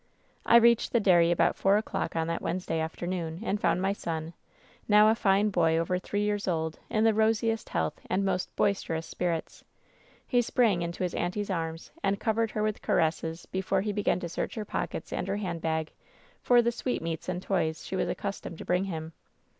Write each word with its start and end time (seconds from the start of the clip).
"I 0.47 0.55
reached 0.55 0.93
the 0.93 0.99
dairy 0.99 1.29
about 1.29 1.55
four 1.55 1.77
o'clock 1.77 2.15
on 2.15 2.25
that 2.25 2.41
Wednesday 2.41 2.79
afternoon, 2.79 3.39
and 3.43 3.61
found 3.61 3.83
my 3.83 3.93
son, 3.93 4.33
now 4.87 5.09
a 5.11 5.13
fine 5.13 5.51
boy 5.51 5.77
over 5.77 5.99
three 5.99 6.23
years 6.23 6.47
old, 6.47 6.79
in 6.89 7.03
the 7.03 7.13
rosiest 7.13 7.69
health 7.69 8.01
and 8.09 8.25
most 8.25 8.49
bois 8.55 8.73
terous 8.83 9.03
spirits. 9.05 9.63
He 10.27 10.41
sprang 10.41 10.81
into 10.81 11.03
his 11.03 11.13
'auntie's' 11.13 11.51
arms 11.51 11.91
and 12.01 12.19
covered 12.19 12.49
her 12.49 12.63
with 12.63 12.81
caresses 12.81 13.45
before 13.45 13.81
he 13.81 13.93
began 13.93 14.19
to 14.21 14.27
search 14.27 14.55
her 14.55 14.65
pockets 14.65 15.13
and 15.13 15.27
her 15.27 15.37
hand 15.37 15.61
bag 15.61 15.91
for 16.41 16.63
the 16.63 16.71
sweetmeats 16.71 17.29
and 17.29 17.39
toys 17.39 17.85
she 17.85 17.95
was 17.95 18.09
accustomed 18.09 18.57
to 18.57 18.65
bring 18.65 18.85
him. 18.85 19.13